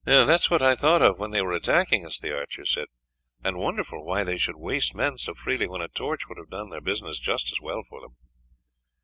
"That 0.03 0.29
is 0.31 0.49
what 0.49 0.63
I 0.63 0.73
thought 0.75 1.03
of 1.03 1.19
when 1.19 1.29
they 1.29 1.43
were 1.43 1.51
attacking 1.51 2.07
us," 2.07 2.17
the 2.17 2.35
archer 2.35 2.65
said, 2.65 2.87
"and 3.43 3.59
wondered 3.59 3.85
why 3.91 4.23
they 4.23 4.35
should 4.35 4.55
waste 4.55 4.95
men 4.95 5.19
so 5.19 5.35
freely 5.35 5.67
when 5.67 5.81
a 5.81 5.89
torch 5.89 6.27
would 6.27 6.39
have 6.39 6.49
done 6.49 6.71
their 6.71 6.81
business 6.81 7.19
just 7.19 7.51
as 7.51 7.61
well 7.61 7.83
for 7.87 8.01
them." 8.01 8.15